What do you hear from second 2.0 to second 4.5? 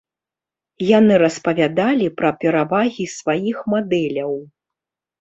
пра перавагі сваіх мадэляў.